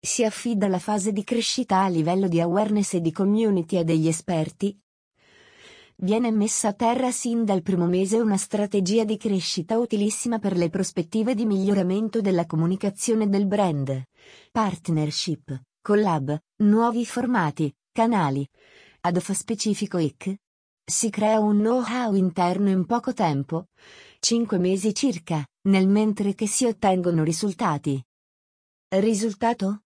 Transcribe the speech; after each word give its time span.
Si 0.00 0.24
affida 0.24 0.66
alla 0.66 0.78
fase 0.78 1.12
di 1.12 1.24
crescita 1.24 1.82
a 1.82 1.88
livello 1.88 2.28
di 2.28 2.40
awareness 2.40 2.94
e 2.94 3.00
di 3.00 3.12
community 3.12 3.78
e 3.78 3.84
degli 3.84 4.08
esperti, 4.08 4.78
Viene 6.00 6.30
messa 6.30 6.68
a 6.68 6.72
terra 6.74 7.10
sin 7.10 7.44
dal 7.44 7.60
primo 7.62 7.86
mese 7.86 8.20
una 8.20 8.36
strategia 8.36 9.02
di 9.02 9.16
crescita 9.16 9.78
utilissima 9.78 10.38
per 10.38 10.56
le 10.56 10.70
prospettive 10.70 11.34
di 11.34 11.44
miglioramento 11.44 12.20
della 12.20 12.46
comunicazione 12.46 13.28
del 13.28 13.46
brand. 13.46 14.04
Partnership, 14.52 15.60
collab, 15.82 16.38
nuovi 16.58 17.04
formati, 17.04 17.74
canali. 17.90 18.48
Ad 19.00 19.16
OFA 19.16 19.34
specifico 19.34 19.98
IC. 19.98 20.36
Si 20.84 21.10
crea 21.10 21.40
un 21.40 21.58
know-how 21.58 22.14
interno 22.14 22.68
in 22.68 22.86
poco 22.86 23.12
tempo. 23.12 23.66
5 24.20 24.56
mesi 24.58 24.94
circa, 24.94 25.44
nel 25.62 25.88
mentre 25.88 26.36
che 26.36 26.46
si 26.46 26.64
ottengono 26.64 27.24
risultati. 27.24 28.00
Risultato? 28.90 29.82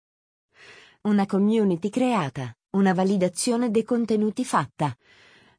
Una 1.02 1.26
community 1.26 1.90
creata, 1.90 2.54
una 2.72 2.94
validazione 2.94 3.70
dei 3.70 3.84
contenuti 3.84 4.44
fatta 4.44 4.96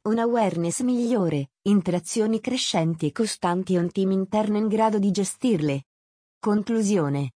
un 0.01 0.17
awareness 0.17 0.81
migliore, 0.81 1.51
interazioni 1.63 2.39
crescenti 2.39 3.07
e 3.07 3.11
costanti 3.11 3.73
e 3.73 3.79
un 3.79 3.91
team 3.91 4.11
interno 4.11 4.57
in 4.57 4.67
grado 4.67 4.97
di 4.97 5.11
gestirle. 5.11 5.83
Conclusione. 6.39 7.33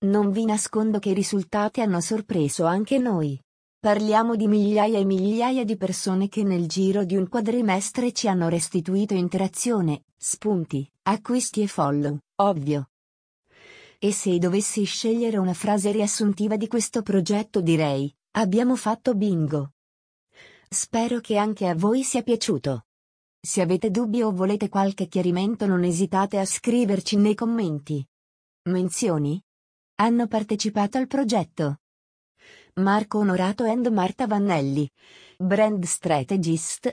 Non 0.00 0.32
vi 0.32 0.44
nascondo 0.44 0.98
che 0.98 1.10
i 1.10 1.14
risultati 1.14 1.80
hanno 1.80 2.00
sorpreso 2.00 2.64
anche 2.64 2.98
noi. 2.98 3.40
Parliamo 3.78 4.34
di 4.34 4.48
migliaia 4.48 4.98
e 4.98 5.04
migliaia 5.04 5.64
di 5.64 5.76
persone 5.76 6.28
che 6.28 6.42
nel 6.42 6.66
giro 6.66 7.04
di 7.04 7.16
un 7.16 7.28
quadrimestre 7.28 8.12
ci 8.12 8.28
hanno 8.28 8.48
restituito 8.48 9.14
interazione, 9.14 10.02
spunti, 10.16 10.88
acquisti 11.02 11.62
e 11.62 11.66
follow, 11.68 12.18
ovvio. 12.36 12.91
E 14.04 14.10
se 14.10 14.36
dovessi 14.38 14.82
scegliere 14.82 15.36
una 15.36 15.54
frase 15.54 15.92
riassuntiva 15.92 16.56
di 16.56 16.66
questo 16.66 17.02
progetto 17.02 17.60
direi, 17.60 18.12
abbiamo 18.32 18.74
fatto 18.74 19.14
bingo. 19.14 19.74
Spero 20.68 21.20
che 21.20 21.36
anche 21.36 21.68
a 21.68 21.76
voi 21.76 22.02
sia 22.02 22.24
piaciuto. 22.24 22.86
Se 23.40 23.60
avete 23.60 23.92
dubbi 23.92 24.20
o 24.20 24.32
volete 24.32 24.68
qualche 24.68 25.06
chiarimento 25.06 25.66
non 25.66 25.84
esitate 25.84 26.40
a 26.40 26.44
scriverci 26.44 27.14
nei 27.14 27.36
commenti. 27.36 28.04
Menzioni? 28.70 29.40
Hanno 30.00 30.26
partecipato 30.26 30.98
al 30.98 31.06
progetto. 31.06 31.76
Marco 32.80 33.18
Onorato 33.18 33.62
and 33.62 33.86
Marta 33.86 34.26
Vannelli. 34.26 34.90
Brand 35.38 35.84
Strategist. 35.84 36.92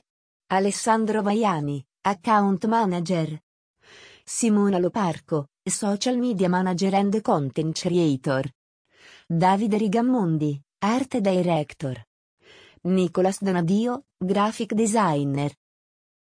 Alessandro 0.52 1.24
Vaiani, 1.24 1.84
Account 2.02 2.68
Manager. 2.68 3.42
Simona 4.24 4.78
Loparco, 4.78 5.48
Social 5.70 6.18
Media 6.18 6.50
Manager 6.50 6.96
and 6.96 7.22
Content 7.22 7.80
Creator. 7.80 8.52
Davide 9.28 9.78
Rigammondi, 9.78 10.60
Art 10.80 11.20
Director. 11.20 12.06
Nicolas 12.84 13.40
Donadio, 13.42 14.06
graphic 14.18 14.74
designer. 14.74 15.52